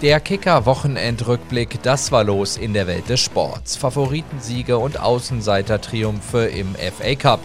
Der 0.00 0.20
Kicker-Wochenendrückblick, 0.20 1.82
das 1.82 2.12
war 2.12 2.22
los 2.22 2.56
in 2.56 2.72
der 2.72 2.86
Welt 2.86 3.08
des 3.08 3.18
Sports. 3.18 3.74
Favoritensiege 3.74 4.78
und 4.78 5.00
Außenseiter-Triumphe 5.00 6.46
im 6.46 6.76
FA 6.76 7.16
Cup. 7.16 7.40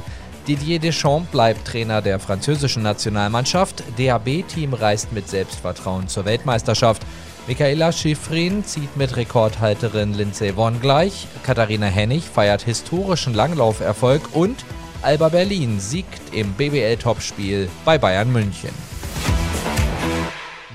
Didier 0.48 0.78
Deschamps 0.78 1.32
bleibt 1.32 1.66
Trainer 1.66 2.04
der 2.04 2.20
französischen 2.20 2.84
Nationalmannschaft. 2.84 3.84
DAB-Team 3.98 4.76
reist 4.76 5.14
mit 5.14 5.28
Selbstvertrauen 5.28 6.08
zur 6.08 6.26
Weltmeisterschaft. 6.26 7.02
Michaela 7.48 7.92
Schifrin 7.92 8.64
zieht 8.64 8.96
mit 8.98 9.16
Rekordhalterin 9.16 10.14
Lindsay 10.14 10.56
Vonn 10.56 10.80
gleich. 10.80 11.28
Katharina 11.42 11.88
Hennig 11.88 12.24
feiert 12.24 12.62
historischen 12.62 13.34
Langlauferfolg 13.34 14.30
und 14.34 14.64
Alba 15.02 15.30
Berlin 15.30 15.80
siegt 15.80 16.36
im 16.36 16.54
BBL-Topspiel 16.54 17.68
bei 17.84 17.98
Bayern 17.98 18.32
München. 18.32 18.93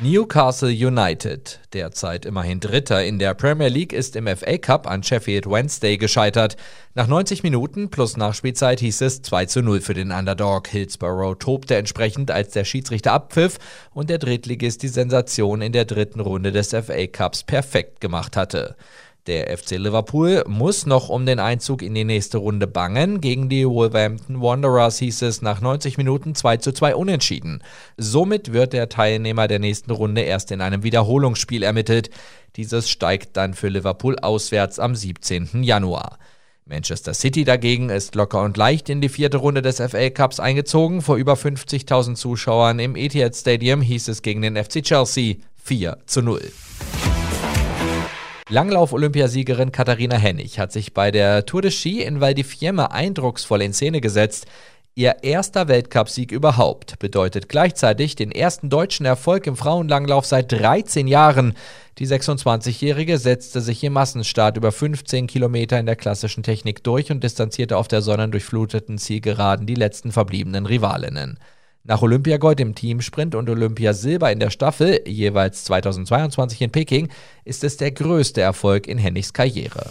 Newcastle 0.00 0.70
United, 0.70 1.58
derzeit 1.72 2.24
immerhin 2.24 2.60
Dritter 2.60 3.04
in 3.04 3.18
der 3.18 3.34
Premier 3.34 3.66
League, 3.66 3.92
ist 3.92 4.14
im 4.14 4.28
FA 4.28 4.56
Cup 4.56 4.88
an 4.88 5.02
Sheffield 5.02 5.50
Wednesday 5.50 5.96
gescheitert. 5.96 6.56
Nach 6.94 7.08
90 7.08 7.42
Minuten 7.42 7.90
plus 7.90 8.16
Nachspielzeit 8.16 8.78
hieß 8.78 9.00
es 9.00 9.22
2 9.22 9.46
zu 9.46 9.60
0 9.60 9.80
für 9.80 9.94
den 9.94 10.12
Underdog. 10.12 10.68
Hillsborough 10.68 11.34
tobte 11.34 11.74
entsprechend, 11.74 12.30
als 12.30 12.50
der 12.50 12.64
Schiedsrichter 12.64 13.12
abpfiff 13.12 13.58
und 13.92 14.08
der 14.08 14.18
Drittligist 14.18 14.84
die 14.84 14.88
Sensation 14.88 15.62
in 15.62 15.72
der 15.72 15.84
dritten 15.84 16.20
Runde 16.20 16.52
des 16.52 16.68
FA 16.68 17.06
Cups 17.08 17.42
perfekt 17.42 18.00
gemacht 18.00 18.36
hatte. 18.36 18.76
Der 19.28 19.54
FC 19.58 19.72
Liverpool 19.72 20.42
muss 20.48 20.86
noch 20.86 21.10
um 21.10 21.26
den 21.26 21.38
Einzug 21.38 21.82
in 21.82 21.94
die 21.94 22.04
nächste 22.04 22.38
Runde 22.38 22.66
bangen. 22.66 23.20
Gegen 23.20 23.50
die 23.50 23.68
Wolverhampton 23.68 24.40
Wanderers 24.40 24.98
hieß 25.00 25.20
es 25.20 25.42
nach 25.42 25.60
90 25.60 25.98
Minuten 25.98 26.34
2 26.34 26.56
zu 26.56 26.72
2 26.72 26.94
unentschieden. 26.94 27.62
Somit 27.98 28.54
wird 28.54 28.72
der 28.72 28.88
Teilnehmer 28.88 29.46
der 29.46 29.58
nächsten 29.58 29.90
Runde 29.90 30.22
erst 30.22 30.50
in 30.50 30.62
einem 30.62 30.82
Wiederholungsspiel 30.82 31.62
ermittelt. 31.62 32.08
Dieses 32.56 32.88
steigt 32.88 33.36
dann 33.36 33.52
für 33.52 33.68
Liverpool 33.68 34.18
auswärts 34.18 34.78
am 34.78 34.94
17. 34.94 35.62
Januar. 35.62 36.18
Manchester 36.64 37.12
City 37.12 37.44
dagegen 37.44 37.90
ist 37.90 38.14
locker 38.14 38.40
und 38.40 38.56
leicht 38.56 38.88
in 38.88 39.02
die 39.02 39.10
vierte 39.10 39.36
Runde 39.36 39.60
des 39.60 39.76
FA 39.76 40.08
Cups 40.08 40.40
eingezogen. 40.40 41.02
Vor 41.02 41.16
über 41.16 41.34
50.000 41.34 42.14
Zuschauern 42.14 42.78
im 42.78 42.96
Etihad 42.96 43.36
Stadium 43.36 43.82
hieß 43.82 44.08
es 44.08 44.22
gegen 44.22 44.40
den 44.40 44.56
FC 44.56 44.82
Chelsea 44.82 45.34
4 45.64 45.98
zu 46.06 46.22
0. 46.22 46.40
Langlauf-Olympiasiegerin 48.50 49.72
Katharina 49.72 50.16
Hennig 50.16 50.58
hat 50.58 50.72
sich 50.72 50.94
bei 50.94 51.10
der 51.10 51.44
Tour 51.44 51.60
de 51.60 51.70
Ski 51.70 52.02
in 52.02 52.22
Val 52.22 52.32
di 52.32 52.44
Fiemme 52.44 52.90
eindrucksvoll 52.92 53.60
in 53.60 53.74
Szene 53.74 54.00
gesetzt. 54.00 54.46
Ihr 54.94 55.22
erster 55.22 55.68
Weltcupsieg 55.68 56.32
überhaupt 56.32 56.98
bedeutet 56.98 57.50
gleichzeitig 57.50 58.16
den 58.16 58.32
ersten 58.32 58.70
deutschen 58.70 59.04
Erfolg 59.04 59.46
im 59.46 59.54
Frauenlanglauf 59.54 60.24
seit 60.24 60.50
13 60.50 61.06
Jahren. 61.08 61.52
Die 61.98 62.06
26-Jährige 62.06 63.18
setzte 63.18 63.60
sich 63.60 63.84
im 63.84 63.92
Massenstart 63.92 64.56
über 64.56 64.72
15 64.72 65.26
Kilometer 65.26 65.78
in 65.78 65.84
der 65.84 65.96
klassischen 65.96 66.42
Technik 66.42 66.82
durch 66.82 67.10
und 67.10 67.22
distanzierte 67.22 67.76
auf 67.76 67.86
der 67.86 68.00
sonnendurchfluteten 68.00 68.96
Zielgeraden 68.96 69.66
die 69.66 69.74
letzten 69.74 70.10
verbliebenen 70.10 70.64
Rivalinnen. 70.64 71.38
Nach 71.88 72.02
Olympiagold 72.02 72.60
im 72.60 72.74
Teamsprint 72.74 73.34
und 73.34 73.48
Olympiasilber 73.48 74.30
in 74.30 74.40
der 74.40 74.50
Staffel, 74.50 75.00
jeweils 75.06 75.64
2022 75.64 76.60
in 76.60 76.70
Peking, 76.70 77.08
ist 77.46 77.64
es 77.64 77.78
der 77.78 77.92
größte 77.92 78.42
Erfolg 78.42 78.86
in 78.86 78.98
Hennigs 78.98 79.32
Karriere. 79.32 79.88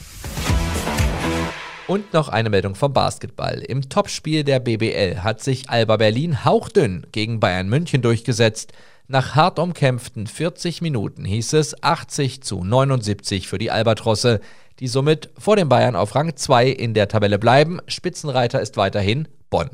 Und 1.88 2.14
noch 2.14 2.30
eine 2.30 2.52
Meldung 2.52 2.76
vom 2.76 2.94
Basketball. 2.94 3.64
Im 3.68 3.90
Topspiel 3.90 4.44
der 4.44 4.60
BBL 4.60 5.24
hat 5.24 5.42
sich 5.42 5.72
Alba 5.72 5.98
Berlin 5.98 6.46
hauchdünn 6.46 7.08
gegen 7.12 7.40
Bayern 7.40 7.68
München 7.68 8.04
durchgesetzt. 8.04 8.74
Nach 9.08 9.34
hart 9.34 9.58
umkämpften 9.58 10.28
40 10.28 10.84
Minuten 10.84 11.26
hieß 11.26 11.54
es 11.54 11.82
80 11.82 12.44
zu 12.44 12.64
79 12.64 13.48
für 13.48 13.58
die 13.58 13.72
Albatrosse, 13.72 14.40
die 14.80 14.88
somit 14.88 15.32
vor 15.36 15.56
den 15.56 15.68
Bayern 15.68 15.96
auf 15.96 16.14
Rang 16.14 16.36
2 16.36 16.68
in 16.68 16.94
der 16.94 17.08
Tabelle 17.08 17.40
bleiben. 17.40 17.80
Spitzenreiter 17.88 18.62
ist 18.62 18.78
weiterhin 18.78 19.28
Bonn. 19.50 19.72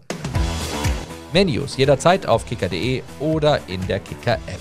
Menus 1.34 1.78
jederzeit 1.78 2.28
auf 2.28 2.46
kicker.de 2.46 3.02
oder 3.20 3.60
in 3.68 3.86
der 3.88 4.00
Kicker-App. 4.00 4.60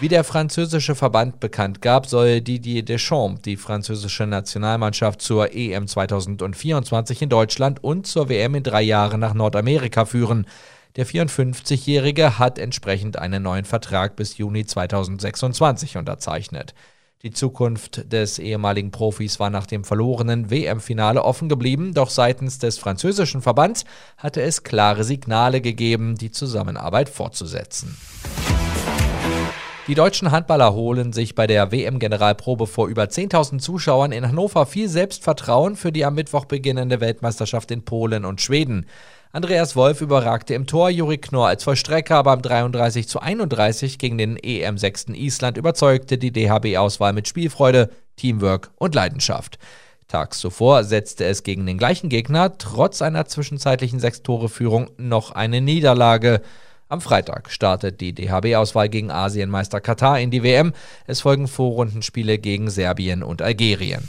Wie 0.00 0.08
der 0.08 0.22
französische 0.22 0.94
Verband 0.94 1.40
bekannt 1.40 1.82
gab, 1.82 2.06
soll 2.06 2.40
Didier 2.40 2.84
Deschamps 2.84 3.42
die 3.42 3.56
französische 3.56 4.28
Nationalmannschaft 4.28 5.20
zur 5.20 5.52
EM 5.52 5.88
2024 5.88 7.22
in 7.22 7.28
Deutschland 7.28 7.82
und 7.82 8.06
zur 8.06 8.28
WM 8.28 8.54
in 8.54 8.62
drei 8.62 8.82
Jahren 8.82 9.18
nach 9.18 9.34
Nordamerika 9.34 10.04
führen. 10.04 10.46
Der 10.94 11.04
54-Jährige 11.04 12.38
hat 12.38 12.60
entsprechend 12.60 13.18
einen 13.18 13.42
neuen 13.42 13.64
Vertrag 13.64 14.14
bis 14.14 14.38
Juni 14.38 14.64
2026 14.64 15.96
unterzeichnet. 15.96 16.74
Die 17.24 17.32
Zukunft 17.32 18.12
des 18.12 18.38
ehemaligen 18.38 18.92
Profis 18.92 19.40
war 19.40 19.50
nach 19.50 19.66
dem 19.66 19.82
verlorenen 19.82 20.52
WM-Finale 20.52 21.24
offen 21.24 21.48
geblieben, 21.48 21.92
doch 21.92 22.10
seitens 22.10 22.60
des 22.60 22.78
französischen 22.78 23.42
Verbands 23.42 23.84
hatte 24.16 24.40
es 24.40 24.62
klare 24.62 25.02
Signale 25.02 25.60
gegeben, 25.60 26.14
die 26.14 26.30
Zusammenarbeit 26.30 27.08
fortzusetzen. 27.08 27.96
Die 29.88 29.96
deutschen 29.96 30.30
Handballer 30.30 30.74
holen 30.74 31.12
sich 31.12 31.34
bei 31.34 31.48
der 31.48 31.72
WM-Generalprobe 31.72 32.68
vor 32.68 32.86
über 32.86 33.04
10.000 33.04 33.58
Zuschauern 33.58 34.12
in 34.12 34.28
Hannover 34.28 34.64
viel 34.66 34.88
Selbstvertrauen 34.88 35.74
für 35.74 35.90
die 35.90 36.04
am 36.04 36.14
Mittwoch 36.14 36.44
beginnende 36.44 37.00
Weltmeisterschaft 37.00 37.72
in 37.72 37.84
Polen 37.84 38.24
und 38.26 38.40
Schweden. 38.40 38.86
Andreas 39.30 39.76
Wolf 39.76 40.00
überragte 40.00 40.54
im 40.54 40.66
Tor, 40.66 40.88
Juri 40.88 41.18
Knorr 41.18 41.48
als 41.48 41.62
Vollstrecker 41.62 42.22
beim 42.22 42.40
33 42.40 43.06
zu 43.06 43.20
31 43.20 43.98
gegen 43.98 44.16
den 44.16 44.38
EM-6. 44.38 45.12
Island 45.12 45.58
überzeugte 45.58 46.16
die 46.16 46.32
DHB-Auswahl 46.32 47.12
mit 47.12 47.28
Spielfreude, 47.28 47.90
Teamwork 48.16 48.70
und 48.76 48.94
Leidenschaft. 48.94 49.58
Tags 50.08 50.38
zuvor 50.38 50.82
setzte 50.82 51.26
es 51.26 51.42
gegen 51.42 51.66
den 51.66 51.76
gleichen 51.76 52.08
Gegner 52.08 52.56
trotz 52.56 53.02
einer 53.02 53.26
zwischenzeitlichen 53.26 54.00
Sechs-Tore-Führung 54.00 54.90
noch 54.96 55.32
eine 55.32 55.60
Niederlage. 55.60 56.40
Am 56.88 57.02
Freitag 57.02 57.50
startet 57.50 58.00
die 58.00 58.14
DHB-Auswahl 58.14 58.88
gegen 58.88 59.10
Asienmeister 59.10 59.82
Katar 59.82 60.18
in 60.20 60.30
die 60.30 60.42
WM. 60.42 60.72
Es 61.06 61.20
folgen 61.20 61.48
Vorrundenspiele 61.48 62.38
gegen 62.38 62.70
Serbien 62.70 63.22
und 63.22 63.42
Algerien. 63.42 64.08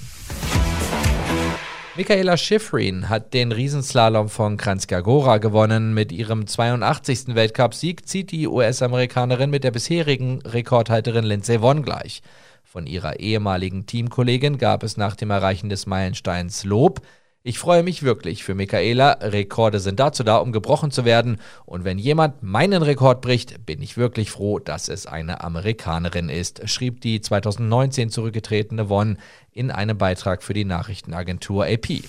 Michaela 1.99 2.37
Schifrin 2.37 3.09
hat 3.09 3.33
den 3.33 3.51
Riesenslalom 3.51 4.29
von 4.29 4.55
Kranjska 4.55 5.01
Gora 5.01 5.37
gewonnen. 5.37 5.93
Mit 5.93 6.13
ihrem 6.13 6.47
82. 6.47 7.35
Weltcupsieg 7.35 8.07
zieht 8.07 8.31
die 8.31 8.47
US-Amerikanerin 8.47 9.49
mit 9.49 9.65
der 9.65 9.71
bisherigen 9.71 10.41
Rekordhalterin 10.43 11.25
Lindsay 11.25 11.59
Vonn 11.59 11.83
gleich. 11.83 12.21
Von 12.63 12.87
ihrer 12.87 13.19
ehemaligen 13.19 13.85
Teamkollegin 13.85 14.57
gab 14.57 14.83
es 14.83 14.95
nach 14.95 15.17
dem 15.17 15.29
Erreichen 15.29 15.67
des 15.67 15.87
Meilensteins 15.87 16.63
Lob. 16.63 17.01
Ich 17.41 17.57
freue 17.57 17.83
mich 17.83 18.03
wirklich 18.03 18.43
für 18.43 18.53
Michaela. 18.53 19.13
Rekorde 19.21 19.79
sind 19.79 20.01
dazu 20.01 20.23
da, 20.23 20.37
um 20.37 20.51
gebrochen 20.51 20.91
zu 20.91 21.05
werden. 21.05 21.39
Und 21.65 21.85
wenn 21.85 21.97
jemand 21.97 22.43
meinen 22.43 22.83
Rekord 22.83 23.21
bricht, 23.21 23.65
bin 23.65 23.81
ich 23.81 23.95
wirklich 23.95 24.29
froh, 24.29 24.59
dass 24.59 24.89
es 24.89 25.05
eine 25.07 25.41
Amerikanerin 25.41 26.27
ist, 26.27 26.67
schrieb 26.69 26.99
die 26.99 27.21
2019 27.21 28.09
zurückgetretene 28.09 28.89
Won 28.89 29.17
in 29.53 29.71
einem 29.71 29.97
Beitrag 29.97 30.43
für 30.43 30.53
die 30.53 30.65
Nachrichtenagentur 30.65 31.65
AP. 31.65 32.03